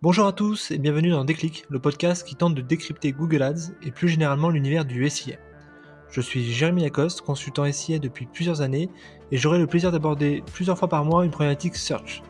Bonjour 0.00 0.28
à 0.28 0.32
tous 0.32 0.70
et 0.70 0.78
bienvenue 0.78 1.10
dans 1.10 1.24
Déclic, 1.24 1.64
le 1.70 1.80
podcast 1.80 2.24
qui 2.24 2.36
tente 2.36 2.54
de 2.54 2.62
décrypter 2.62 3.10
Google 3.10 3.42
Ads 3.42 3.72
et 3.82 3.90
plus 3.90 4.08
généralement 4.08 4.48
l'univers 4.48 4.84
du 4.84 5.10
SIA. 5.10 5.38
Je 6.08 6.20
suis 6.20 6.52
Jérémy 6.52 6.82
Lacoste, 6.82 7.22
consultant 7.22 7.64
SIA 7.72 7.98
depuis 7.98 8.26
plusieurs 8.26 8.60
années 8.60 8.90
et 9.32 9.36
j'aurai 9.36 9.58
le 9.58 9.66
plaisir 9.66 9.90
d'aborder 9.90 10.44
plusieurs 10.52 10.78
fois 10.78 10.86
par 10.86 11.04
mois 11.04 11.24
une 11.24 11.32
problématique 11.32 11.74
search. 11.74 12.22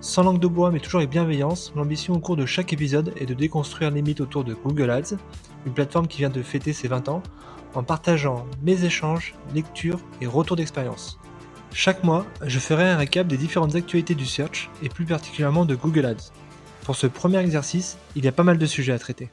Sans 0.00 0.22
langue 0.22 0.38
de 0.38 0.46
bois 0.46 0.70
mais 0.70 0.78
toujours 0.78 1.00
avec 1.00 1.10
bienveillance, 1.10 1.72
l'ambition 1.74 2.14
au 2.14 2.20
cours 2.20 2.36
de 2.36 2.46
chaque 2.46 2.72
épisode 2.72 3.12
est 3.16 3.26
de 3.26 3.34
déconstruire 3.34 3.90
les 3.90 4.00
mythes 4.00 4.20
autour 4.20 4.44
de 4.44 4.54
Google 4.54 4.88
Ads, 4.88 5.16
une 5.66 5.74
plateforme 5.74 6.06
qui 6.06 6.18
vient 6.18 6.30
de 6.30 6.42
fêter 6.42 6.72
ses 6.72 6.86
20 6.86 7.08
ans, 7.08 7.24
en 7.74 7.82
partageant 7.82 8.46
mes 8.62 8.84
échanges, 8.84 9.34
lectures 9.56 9.98
et 10.20 10.28
retours 10.28 10.56
d'expérience. 10.56 11.18
Chaque 11.72 12.04
mois, 12.04 12.26
je 12.46 12.60
ferai 12.60 12.84
un 12.84 12.96
récap 12.96 13.26
des 13.26 13.36
différentes 13.36 13.74
actualités 13.74 14.14
du 14.14 14.24
search 14.24 14.70
et 14.84 14.88
plus 14.88 15.04
particulièrement 15.04 15.64
de 15.64 15.74
Google 15.74 16.06
Ads. 16.06 16.30
Pour 16.88 16.96
ce 16.96 17.06
premier 17.06 17.36
exercice, 17.40 17.98
il 18.16 18.24
y 18.24 18.28
a 18.28 18.32
pas 18.32 18.44
mal 18.44 18.56
de 18.56 18.64
sujets 18.64 18.94
à 18.94 18.98
traiter. 18.98 19.28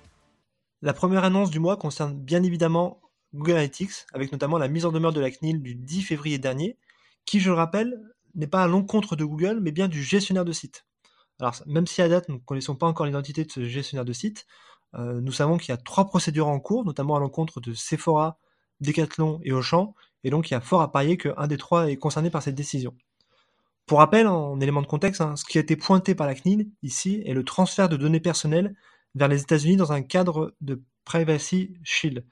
La 0.82 0.92
première 0.92 1.24
annonce 1.24 1.52
du 1.52 1.62
mois 1.62 1.78
concerne 1.78 2.14
bien 2.14 2.44
évidemment 2.44 3.00
Google 3.34 3.54
Analytics, 3.54 4.08
avec 4.12 4.34
notamment 4.34 4.58
la 4.58 4.68
mise 4.68 4.86
en 4.86 4.92
demeure 4.92 5.14
de 5.14 5.22
la 5.22 5.32
CNIL 5.32 5.64
du 5.64 5.74
10 5.74 6.02
février 6.02 6.38
dernier, 6.38 6.78
qui, 7.24 7.40
je 7.40 7.50
le 7.50 7.56
rappelle, 7.56 7.98
n'est 8.34 8.46
pas 8.46 8.62
à 8.62 8.68
l'encontre 8.68 9.16
de 9.16 9.24
Google, 9.24 9.62
mais 9.62 9.72
bien 9.72 9.88
du 9.88 10.04
gestionnaire 10.04 10.44
de 10.44 10.52
site. 10.52 10.86
Alors, 11.40 11.56
même 11.66 11.88
si 11.88 12.02
à 12.02 12.10
date, 12.10 12.28
nous 12.28 12.36
ne 12.36 12.42
connaissons 12.42 12.76
pas 12.76 12.88
encore 12.88 13.06
l'identité 13.06 13.46
de 13.46 13.52
ce 13.54 13.64
gestionnaire 13.64 14.04
de 14.04 14.12
site, 14.12 14.48
euh, 14.96 15.22
nous 15.22 15.32
savons 15.32 15.56
qu'il 15.58 15.70
y 15.70 15.72
a 15.72 15.78
trois 15.78 16.08
procédures 16.08 16.50
en 16.50 16.60
cours, 16.60 16.84
notamment 16.84 17.16
à 17.16 17.22
l'encontre 17.22 17.62
de 17.62 17.74
Sephora, 17.74 18.38
Decathlon 18.82 19.40
et 19.44 19.54
Auchan, 19.54 19.96
et 20.26 20.30
donc 20.30 20.52
il 20.52 20.56
y 20.56 20.58
a 20.58 20.62
fort 20.62 20.82
à 20.82 20.92
parier 20.92 21.16
qu'un 21.16 21.48
des 21.48 21.56
trois 21.56 21.90
est 21.90 21.96
concerné 21.96 22.30
par 22.30 22.44
cette 22.44 22.56
décision. 22.56 22.94
Pour 23.86 24.00
rappel, 24.00 24.28
en 24.28 24.60
élément 24.60 24.82
de 24.82 24.88
contexte, 24.88 25.22
hein, 25.22 25.36
ce 25.36 25.46
qui 25.46 25.58
a 25.58 25.62
été 25.62 25.76
pointé 25.76 26.16
par 26.16 26.26
la 26.26 26.34
CNIL 26.34 26.70
ici 26.82 27.22
est 27.26 27.34
le 27.34 27.44
transfert 27.44 27.88
de 27.88 27.98
données 27.98 28.20
personnelles 28.20 28.76
vers 29.14 29.28
les 29.28 29.42
États-Unis 29.42 29.78
dans 29.78 29.92
un 29.92 30.02
cadre 30.02 30.56
de 30.62 30.84
Privacy 31.06 31.76
Shield. 31.84 32.26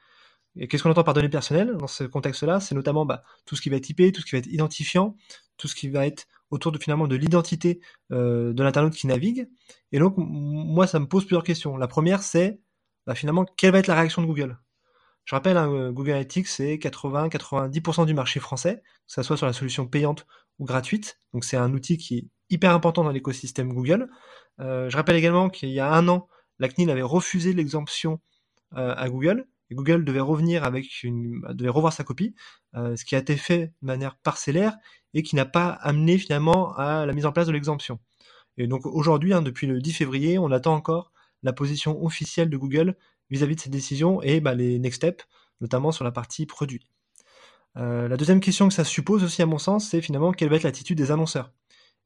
Et 0.55 0.67
qu'est-ce 0.67 0.83
qu'on 0.83 0.91
entend 0.91 1.03
par 1.03 1.13
données 1.13 1.29
personnelles 1.29 1.75
dans 1.77 1.87
ce 1.87 2.03
contexte-là? 2.03 2.59
C'est 2.59 2.75
notamment 2.75 3.05
bah, 3.05 3.23
tout 3.45 3.55
ce 3.55 3.61
qui 3.61 3.69
va 3.69 3.77
être 3.77 3.89
IP, 3.89 4.11
tout 4.13 4.21
ce 4.21 4.25
qui 4.25 4.31
va 4.31 4.39
être 4.39 4.47
identifiant, 4.47 5.15
tout 5.57 5.67
ce 5.67 5.75
qui 5.75 5.89
va 5.89 6.05
être 6.05 6.27
autour 6.51 6.71
de 6.71 6.77
finalement 6.77 7.07
de 7.07 7.15
l'identité 7.15 7.81
euh, 8.11 8.53
de 8.53 8.63
l'internaute 8.63 8.93
qui 8.93 9.07
navigue. 9.07 9.49
Et 9.91 9.99
donc 9.99 10.15
moi, 10.17 10.87
ça 10.87 10.99
me 10.99 11.07
pose 11.07 11.25
plusieurs 11.25 11.43
questions. 11.43 11.77
La 11.77 11.87
première, 11.87 12.23
c'est 12.23 12.59
bah, 13.07 13.15
finalement 13.15 13.45
quelle 13.45 13.71
va 13.71 13.79
être 13.79 13.87
la 13.87 13.95
réaction 13.95 14.21
de 14.21 14.27
Google? 14.27 14.57
Je 15.25 15.35
rappelle, 15.35 15.57
hein, 15.57 15.91
Google 15.91 16.11
Analytics, 16.11 16.47
c'est 16.47 16.75
80-90% 16.75 18.05
du 18.05 18.13
marché 18.13 18.39
français, 18.39 18.83
que 19.07 19.13
ce 19.13 19.23
soit 19.23 19.37
sur 19.37 19.45
la 19.45 19.53
solution 19.53 19.87
payante 19.87 20.25
ou 20.59 20.65
gratuite. 20.65 21.17
Donc 21.33 21.45
c'est 21.45 21.57
un 21.57 21.73
outil 21.73 21.97
qui 21.97 22.17
est 22.17 22.27
hyper 22.49 22.73
important 22.73 23.03
dans 23.03 23.11
l'écosystème 23.11 23.73
Google. 23.73 24.09
Euh, 24.59 24.89
je 24.89 24.97
rappelle 24.97 25.15
également 25.15 25.49
qu'il 25.49 25.69
y 25.69 25.79
a 25.79 25.91
un 25.91 26.07
an, 26.07 26.27
la 26.59 26.69
CNIL 26.69 26.89
avait 26.89 27.01
refusé 27.01 27.53
l'exemption 27.53 28.19
euh, 28.75 28.93
à 28.95 29.09
Google. 29.09 29.47
Google 29.71 30.05
devait 30.05 30.19
revenir 30.19 30.63
avec 30.63 31.01
une, 31.03 31.41
devait 31.53 31.69
revoir 31.69 31.93
sa 31.93 32.03
copie, 32.03 32.35
euh, 32.75 32.95
ce 32.95 33.05
qui 33.05 33.15
a 33.15 33.19
été 33.19 33.35
fait 33.37 33.73
de 33.81 33.87
manière 33.87 34.17
parcellaire 34.17 34.77
et 35.15 35.23
qui 35.23 35.35
n'a 35.35 35.45
pas 35.45 35.69
amené 35.69 36.17
finalement 36.19 36.75
à 36.75 37.05
la 37.05 37.13
mise 37.13 37.25
en 37.25 37.31
place 37.31 37.47
de 37.47 37.53
l'exemption. 37.53 37.99
Et 38.57 38.67
donc 38.67 38.85
aujourd'hui, 38.85 39.33
hein, 39.33 39.41
depuis 39.41 39.65
le 39.65 39.81
10 39.81 39.93
février, 39.93 40.37
on 40.37 40.51
attend 40.51 40.75
encore 40.75 41.11
la 41.41 41.53
position 41.53 42.03
officielle 42.03 42.49
de 42.49 42.57
Google 42.57 42.95
vis-à-vis 43.33 43.55
de 43.55 43.61
cette 43.61 43.71
décision 43.71 44.21
et 44.21 44.39
bah, 44.39 44.53
les 44.53 44.79
next 44.79 44.97
steps, 44.97 45.25
notamment 45.59 45.91
sur 45.91 46.05
la 46.05 46.11
partie 46.11 46.45
produit. 46.45 46.87
Euh, 47.77 48.07
la 48.07 48.17
deuxième 48.17 48.39
question 48.39 48.67
que 48.67 48.73
ça 48.73 48.83
suppose 48.83 49.23
aussi 49.23 49.41
à 49.41 49.47
mon 49.47 49.57
sens, 49.57 49.89
c'est 49.89 50.01
finalement 50.01 50.31
quelle 50.31 50.49
va 50.49 50.57
être 50.57 50.63
l'attitude 50.63 50.97
des 50.97 51.11
annonceurs. 51.11 51.51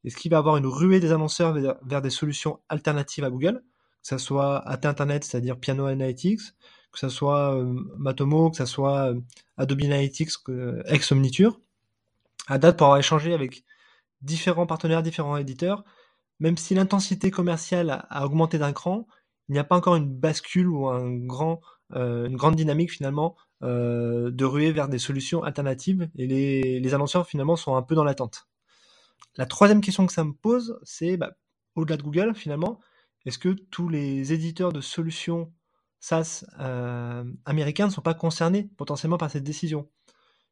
Est-ce 0.05 0.15
qu'il 0.15 0.31
va 0.31 0.37
y 0.37 0.39
avoir 0.39 0.57
une 0.57 0.65
ruée 0.65 0.99
des 0.99 1.11
annonceurs 1.11 1.53
vers, 1.53 2.01
des 2.01 2.09
solutions 2.09 2.59
alternatives 2.69 3.25
à 3.25 3.29
Google, 3.29 3.63
que 4.03 4.07
ce 4.07 4.17
soit 4.17 4.65
AT 4.67 4.87
Internet, 4.87 5.25
c'est-à-dire 5.25 5.59
Piano 5.59 5.85
Analytics, 5.85 6.39
que 6.93 6.99
ce 6.99 7.09
soit 7.09 7.55
euh, 7.55 7.73
Matomo, 7.97 8.49
que 8.49 8.57
ce 8.57 8.65
soit 8.65 9.11
euh, 9.11 9.19
Adobe 9.57 9.81
Analytics, 9.83 10.31
ex 10.85 11.11
Omniture. 11.11 11.59
À 12.47 12.57
date, 12.57 12.77
pour 12.77 12.87
avoir 12.87 12.99
échangé 12.99 13.33
avec 13.33 13.65
différents 14.21 14.65
partenaires, 14.65 15.03
différents 15.03 15.35
éditeurs, 15.35 15.83
même 16.39 16.55
si 16.55 16.73
l'intensité 16.75 17.31
commerciale 17.31 18.05
a 18.09 18.25
augmenté 18.25 18.57
d'un 18.57 18.71
cran, 18.71 19.07
il 19.49 19.53
n'y 19.53 19.59
a 19.59 19.63
pas 19.63 19.75
encore 19.75 19.95
une 19.95 20.09
bascule 20.09 20.67
ou 20.67 20.89
euh, 20.89 21.05
une 21.05 22.35
grande 22.35 22.55
dynamique 22.55 22.91
finalement 22.91 23.35
euh, 23.63 24.29
de 24.31 24.45
ruer 24.45 24.71
vers 24.71 24.89
des 24.89 24.99
solutions 24.99 25.43
alternatives 25.43 26.09
et 26.15 26.27
les, 26.27 26.79
les, 26.79 26.93
annonceurs 26.93 27.27
finalement 27.27 27.55
sont 27.55 27.75
un 27.75 27.81
peu 27.81 27.95
dans 27.95 28.03
l'attente. 28.03 28.47
La 29.35 29.45
troisième 29.45 29.81
question 29.81 30.05
que 30.05 30.13
ça 30.13 30.23
me 30.23 30.33
pose, 30.33 30.79
c'est 30.83 31.17
bah, 31.17 31.31
au-delà 31.75 31.97
de 31.97 32.03
Google 32.03 32.35
finalement, 32.35 32.79
est-ce 33.25 33.39
que 33.39 33.49
tous 33.49 33.89
les 33.89 34.33
éditeurs 34.33 34.73
de 34.73 34.81
solutions 34.81 35.53
SaaS 35.99 36.45
euh, 36.59 37.23
américains 37.45 37.87
ne 37.87 37.91
sont 37.91 38.01
pas 38.01 38.13
concernés 38.13 38.69
potentiellement 38.77 39.17
par 39.17 39.31
cette 39.31 39.43
décision? 39.43 39.89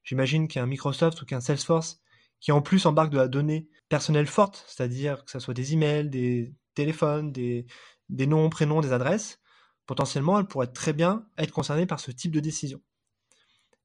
J'imagine 0.04 0.48
qu'un 0.48 0.66
Microsoft 0.66 1.22
ou 1.22 1.26
qu'un 1.26 1.42
Salesforce 1.42 2.02
qui 2.40 2.52
en 2.52 2.62
plus 2.62 2.86
embarque 2.86 3.12
de 3.12 3.18
la 3.18 3.28
donnée 3.28 3.68
personnelle 3.90 4.28
forte, 4.28 4.66
c'est-à-dire 4.68 5.26
que 5.26 5.32
ce 5.32 5.40
soit 5.40 5.54
des 5.54 5.74
emails, 5.74 6.10
des 6.10 6.54
téléphones, 6.76 7.32
des, 7.32 7.66
des 8.10 8.28
noms, 8.28 8.50
prénoms, 8.50 8.82
des 8.82 8.94
adresses, 8.94 9.40
potentiellement, 9.86 10.40
elle 10.40 10.46
pourrait 10.46 10.68
très 10.68 10.94
bien 10.94 11.26
être 11.38 11.52
concernée 11.52 11.86
par 11.86 12.00
ce 12.00 12.12
type 12.12 12.32
de 12.32 12.40
décision. 12.40 12.82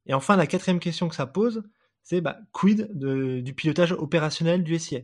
Et 0.06 0.14
enfin, 0.14 0.36
la 0.36 0.46
quatrième 0.46 0.80
question 0.80 1.08
que 1.08 1.14
ça 1.14 1.26
pose, 1.26 1.62
c'est 2.02 2.20
bah, 2.20 2.38
quid 2.52 2.90
du 2.92 3.54
pilotage 3.54 3.92
opérationnel 3.92 4.64
du 4.64 4.78
SIA 4.78 5.00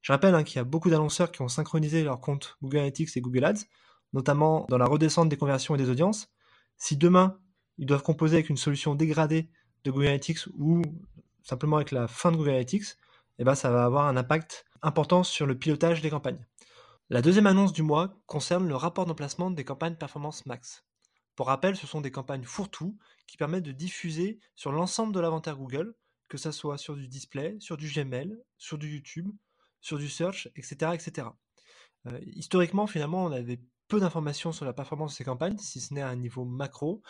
Je 0.00 0.12
rappelle 0.12 0.34
hein, 0.34 0.44
qu'il 0.44 0.56
y 0.56 0.60
a 0.60 0.64
beaucoup 0.64 0.90
d'annonceurs 0.90 1.32
qui 1.32 1.42
ont 1.42 1.48
synchronisé 1.48 2.04
leurs 2.04 2.20
comptes 2.20 2.56
Google 2.62 2.78
Analytics 2.78 3.16
et 3.16 3.20
Google 3.20 3.44
Ads, 3.44 3.64
notamment 4.12 4.66
dans 4.68 4.78
la 4.78 4.86
redescente 4.86 5.28
des 5.28 5.36
conversions 5.36 5.74
et 5.74 5.78
des 5.78 5.90
audiences. 5.90 6.28
Si 6.76 6.96
demain, 6.96 7.38
ils 7.78 7.86
doivent 7.86 8.02
composer 8.02 8.36
avec 8.36 8.48
une 8.48 8.56
solution 8.56 8.94
dégradée 8.94 9.50
de 9.84 9.90
Google 9.90 10.06
Analytics 10.06 10.46
ou 10.58 10.82
simplement 11.42 11.76
avec 11.76 11.90
la 11.90 12.08
fin 12.08 12.30
de 12.30 12.36
Google 12.36 12.50
Analytics, 12.50 12.96
eh 13.38 13.44
ben, 13.44 13.54
ça 13.54 13.70
va 13.70 13.84
avoir 13.84 14.06
un 14.06 14.16
impact 14.16 14.64
important 14.82 15.22
sur 15.22 15.46
le 15.46 15.58
pilotage 15.58 16.02
des 16.02 16.10
campagnes. 16.10 16.46
La 17.12 17.22
deuxième 17.22 17.48
annonce 17.48 17.72
du 17.72 17.82
mois 17.82 18.22
concerne 18.26 18.68
le 18.68 18.76
rapport 18.76 19.04
d'emplacement 19.04 19.50
des 19.50 19.64
campagnes 19.64 19.96
Performance 19.96 20.46
Max. 20.46 20.84
Pour 21.34 21.48
rappel, 21.48 21.74
ce 21.74 21.88
sont 21.88 22.00
des 22.00 22.12
campagnes 22.12 22.44
fourre-tout 22.44 22.96
qui 23.26 23.36
permettent 23.36 23.64
de 23.64 23.72
diffuser 23.72 24.38
sur 24.54 24.70
l'ensemble 24.70 25.12
de 25.12 25.18
l'inventaire 25.18 25.56
Google, 25.56 25.96
que 26.28 26.38
ce 26.38 26.52
soit 26.52 26.78
sur 26.78 26.94
du 26.94 27.08
display, 27.08 27.56
sur 27.58 27.76
du 27.76 27.90
Gmail, 27.90 28.38
sur 28.58 28.78
du 28.78 28.94
YouTube, 28.94 29.28
sur 29.80 29.98
du 29.98 30.08
search, 30.08 30.48
etc. 30.54 30.92
etc. 30.94 31.26
Euh, 32.06 32.20
historiquement, 32.22 32.86
finalement, 32.86 33.24
on 33.24 33.32
avait 33.32 33.60
peu 33.88 33.98
d'informations 33.98 34.52
sur 34.52 34.64
la 34.64 34.72
performance 34.72 35.10
de 35.10 35.16
ces 35.16 35.24
campagnes, 35.24 35.58
si 35.58 35.80
ce 35.80 35.92
n'est 35.92 36.02
à 36.02 36.08
un 36.10 36.16
niveau 36.16 36.44
macro. 36.44 37.02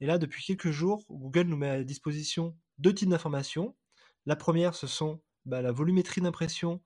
Et 0.00 0.06
là, 0.06 0.16
depuis 0.16 0.42
quelques 0.42 0.70
jours, 0.70 1.04
Google 1.10 1.48
nous 1.48 1.58
met 1.58 1.68
à 1.68 1.84
disposition 1.84 2.56
deux 2.78 2.94
types 2.94 3.10
d'informations. 3.10 3.76
La 4.24 4.34
première, 4.34 4.74
ce 4.74 4.86
sont 4.86 5.20
bah, 5.44 5.60
la 5.60 5.72
volumétrie 5.72 6.22
d'impression 6.22 6.82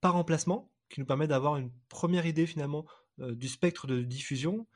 par 0.00 0.16
emplacement, 0.16 0.72
qui 0.88 1.00
nous 1.00 1.06
permet 1.06 1.26
d'avoir 1.26 1.56
une 1.56 1.70
première 1.88 2.26
idée 2.26 2.46
finalement 2.46 2.84
euh, 3.20 3.34
du 3.34 3.48
spectre 3.48 3.86
de 3.86 4.02
diffusion. 4.02 4.66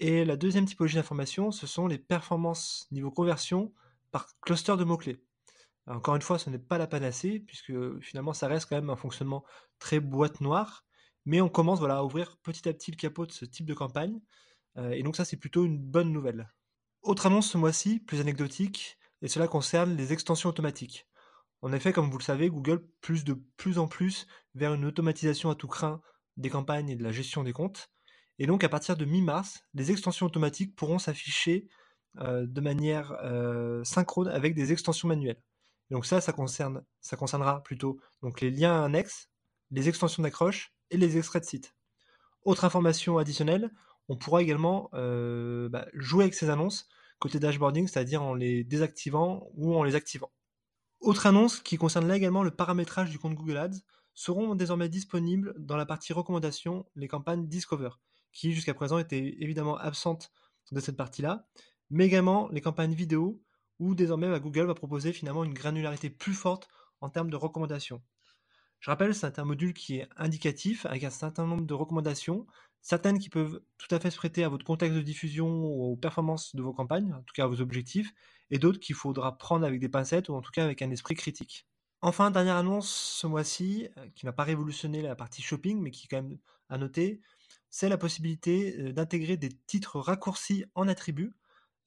Et 0.00 0.24
la 0.24 0.36
deuxième 0.36 0.66
typologie 0.66 0.96
d'information, 0.96 1.52
ce 1.52 1.66
sont 1.66 1.86
les 1.86 1.98
performances 1.98 2.88
niveau 2.90 3.10
conversion 3.10 3.72
par 4.10 4.28
cluster 4.40 4.76
de 4.76 4.84
mots-clés. 4.84 5.22
Encore 5.86 6.16
une 6.16 6.22
fois, 6.22 6.38
ce 6.38 6.50
n'est 6.50 6.58
pas 6.58 6.78
la 6.78 6.86
panacée, 6.86 7.40
puisque 7.40 7.72
finalement 8.00 8.32
ça 8.32 8.48
reste 8.48 8.68
quand 8.68 8.76
même 8.76 8.90
un 8.90 8.96
fonctionnement 8.96 9.44
très 9.78 10.00
boîte 10.00 10.40
noire, 10.40 10.84
mais 11.26 11.40
on 11.40 11.48
commence 11.48 11.78
voilà, 11.78 11.98
à 11.98 12.04
ouvrir 12.04 12.38
petit 12.38 12.68
à 12.68 12.72
petit 12.72 12.90
le 12.90 12.96
capot 12.96 13.26
de 13.26 13.32
ce 13.32 13.44
type 13.44 13.66
de 13.66 13.74
campagne, 13.74 14.20
euh, 14.78 14.90
et 14.90 15.02
donc 15.02 15.16
ça 15.16 15.24
c'est 15.24 15.36
plutôt 15.36 15.64
une 15.64 15.78
bonne 15.78 16.10
nouvelle. 16.10 16.50
Autre 17.02 17.26
annonce 17.26 17.50
ce 17.50 17.58
mois-ci, 17.58 18.00
plus 18.00 18.20
anecdotique, 18.20 18.98
et 19.20 19.28
cela 19.28 19.46
concerne 19.46 19.94
les 19.96 20.12
extensions 20.12 20.48
automatiques. 20.48 21.06
En 21.64 21.72
effet, 21.72 21.94
comme 21.94 22.10
vous 22.10 22.18
le 22.18 22.22
savez, 22.22 22.50
Google 22.50 22.86
plus 23.00 23.24
de 23.24 23.32
plus 23.56 23.78
en 23.78 23.88
plus 23.88 24.26
vers 24.54 24.74
une 24.74 24.84
automatisation 24.84 25.48
à 25.48 25.54
tout 25.54 25.66
craint 25.66 26.02
des 26.36 26.50
campagnes 26.50 26.90
et 26.90 26.94
de 26.94 27.02
la 27.02 27.10
gestion 27.10 27.42
des 27.42 27.54
comptes. 27.54 27.88
Et 28.38 28.46
donc 28.46 28.62
à 28.64 28.68
partir 28.68 28.98
de 28.98 29.06
mi-mars, 29.06 29.64
les 29.72 29.90
extensions 29.90 30.26
automatiques 30.26 30.76
pourront 30.76 30.98
s'afficher 30.98 31.66
euh, 32.18 32.44
de 32.46 32.60
manière 32.60 33.12
euh, 33.22 33.82
synchrone 33.82 34.28
avec 34.28 34.54
des 34.54 34.72
extensions 34.72 35.08
manuelles. 35.08 35.40
donc 35.90 36.04
ça, 36.04 36.20
ça, 36.20 36.34
concerne, 36.34 36.84
ça 37.00 37.16
concernera 37.16 37.62
plutôt 37.62 37.98
donc 38.20 38.42
les 38.42 38.50
liens 38.50 38.84
annexes, 38.84 39.30
les 39.70 39.88
extensions 39.88 40.22
d'accroche 40.22 40.74
et 40.90 40.98
les 40.98 41.16
extraits 41.16 41.44
de 41.44 41.48
site. 41.48 41.74
Autre 42.42 42.66
information 42.66 43.16
additionnelle, 43.16 43.70
on 44.08 44.18
pourra 44.18 44.42
également 44.42 44.90
euh, 44.92 45.70
bah, 45.70 45.86
jouer 45.94 46.24
avec 46.24 46.34
ces 46.34 46.50
annonces 46.50 46.90
côté 47.20 47.38
dashboarding, 47.38 47.88
c'est-à-dire 47.88 48.22
en 48.22 48.34
les 48.34 48.64
désactivant 48.64 49.48
ou 49.54 49.74
en 49.74 49.82
les 49.82 49.94
activant. 49.94 50.30
Autre 51.04 51.26
annonce 51.26 51.60
qui 51.60 51.76
concerne 51.76 52.08
là 52.08 52.16
également 52.16 52.42
le 52.42 52.50
paramétrage 52.50 53.10
du 53.10 53.18
compte 53.18 53.34
Google 53.34 53.58
Ads 53.58 53.80
seront 54.14 54.54
désormais 54.54 54.88
disponibles 54.88 55.54
dans 55.58 55.76
la 55.76 55.84
partie 55.84 56.14
recommandations 56.14 56.86
les 56.96 57.08
campagnes 57.08 57.46
Discover, 57.46 57.90
qui 58.32 58.54
jusqu'à 58.54 58.72
présent 58.72 58.96
étaient 58.96 59.36
évidemment 59.38 59.76
absentes 59.76 60.32
de 60.72 60.80
cette 60.80 60.96
partie-là, 60.96 61.46
mais 61.90 62.06
également 62.06 62.48
les 62.48 62.62
campagnes 62.62 62.94
vidéo 62.94 63.42
où 63.78 63.94
désormais 63.94 64.30
bah, 64.30 64.40
Google 64.40 64.64
va 64.64 64.74
proposer 64.74 65.12
finalement 65.12 65.44
une 65.44 65.52
granularité 65.52 66.08
plus 66.08 66.32
forte 66.32 66.68
en 67.02 67.10
termes 67.10 67.28
de 67.28 67.36
recommandations. 67.36 68.02
Je 68.80 68.90
rappelle, 68.90 69.14
c'est 69.14 69.38
un 69.38 69.44
module 69.44 69.74
qui 69.74 69.98
est 69.98 70.08
indicatif 70.16 70.86
avec 70.86 71.04
un 71.04 71.10
certain 71.10 71.46
nombre 71.46 71.66
de 71.66 71.74
recommandations. 71.74 72.46
Certaines 72.84 73.18
qui 73.18 73.30
peuvent 73.30 73.62
tout 73.78 73.92
à 73.92 73.98
fait 73.98 74.10
se 74.10 74.16
prêter 74.16 74.44
à 74.44 74.48
votre 74.50 74.64
contexte 74.64 74.94
de 74.94 75.02
diffusion 75.02 75.48
ou 75.48 75.92
aux 75.92 75.96
performances 75.96 76.54
de 76.54 76.62
vos 76.62 76.74
campagnes, 76.74 77.14
en 77.14 77.22
tout 77.22 77.32
cas 77.34 77.44
à 77.44 77.46
vos 77.46 77.62
objectifs, 77.62 78.12
et 78.50 78.58
d'autres 78.58 78.78
qu'il 78.78 78.94
faudra 78.94 79.38
prendre 79.38 79.66
avec 79.66 79.80
des 79.80 79.88
pincettes 79.88 80.28
ou 80.28 80.34
en 80.34 80.42
tout 80.42 80.52
cas 80.52 80.64
avec 80.64 80.82
un 80.82 80.90
esprit 80.90 81.14
critique. 81.14 81.66
Enfin, 82.02 82.30
dernière 82.30 82.56
annonce 82.56 82.90
ce 82.90 83.26
mois-ci, 83.26 83.88
euh, 83.96 84.06
qui 84.14 84.26
n'a 84.26 84.34
pas 84.34 84.44
révolutionné 84.44 85.00
la 85.00 85.16
partie 85.16 85.40
shopping, 85.40 85.80
mais 85.80 85.90
qui 85.90 86.04
est 86.04 86.08
quand 86.08 86.22
même 86.22 86.38
à 86.68 86.76
noter, 86.76 87.22
c'est 87.70 87.88
la 87.88 87.96
possibilité 87.96 88.78
euh, 88.78 88.92
d'intégrer 88.92 89.38
des 89.38 89.48
titres 89.66 89.98
raccourcis 89.98 90.66
en 90.74 90.86
attributs, 90.86 91.32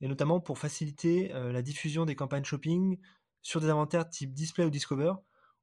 et 0.01 0.07
notamment 0.07 0.39
pour 0.39 0.57
faciliter 0.57 1.31
euh, 1.35 1.51
la 1.51 1.61
diffusion 1.61 2.05
des 2.05 2.15
campagnes 2.15 2.43
shopping 2.43 2.97
sur 3.43 3.61
des 3.61 3.69
inventaires 3.69 4.09
type 4.09 4.33
display 4.33 4.65
ou 4.65 4.71
discover, 4.71 5.13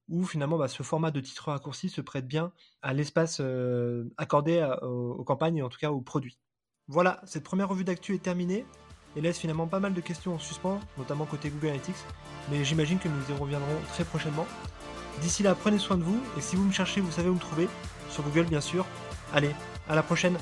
où 0.08 0.24
finalement 0.24 0.58
bah, 0.58 0.68
ce 0.68 0.82
format 0.82 1.10
de 1.10 1.20
titre 1.20 1.50
raccourci 1.50 1.88
se 1.88 2.00
prête 2.00 2.26
bien 2.26 2.52
à 2.82 2.92
l'espace 2.92 3.38
euh, 3.40 4.04
accordé 4.16 4.66
aux, 4.82 5.24
campagnes 5.24 5.58
et 5.58 5.62
en 5.62 5.68
tout 5.68 5.78
cas 5.78 5.90
aux 5.90 6.00
produits. 6.00 6.38
Voilà, 6.88 7.20
cette 7.24 7.44
première 7.44 7.68
revue 7.68 7.84
d'actu 7.84 8.14
est 8.14 8.22
terminée 8.22 8.66
et 9.16 9.20
laisse 9.20 9.38
finalement 9.38 9.66
pas 9.66 9.80
mal 9.80 9.94
de 9.94 10.00
questions 10.00 10.34
en 10.34 10.38
suspens, 10.38 10.80
notamment 10.98 11.24
côté 11.24 11.48
Google 11.48 11.68
Analytics, 11.68 11.96
mais 12.50 12.64
j'imagine 12.64 12.98
que 12.98 13.08
nous 13.08 13.30
y 13.30 13.38
reviendrons 13.38 13.80
très 13.88 14.04
prochainement. 14.04 14.46
D'ici 15.22 15.42
là, 15.42 15.54
prenez 15.54 15.78
soin 15.78 15.96
de 15.96 16.02
vous 16.02 16.20
et 16.36 16.40
si 16.40 16.56
vous 16.56 16.64
me 16.64 16.72
cherchez, 16.72 17.00
vous 17.00 17.12
savez 17.12 17.28
où 17.28 17.34
me 17.34 17.38
trouver, 17.38 17.68
sur 18.10 18.22
Google 18.24 18.44
bien 18.44 18.60
sûr. 18.60 18.84
Allez, 19.32 19.50
à 19.88 19.94
la 19.94 20.02
prochaine 20.02 20.36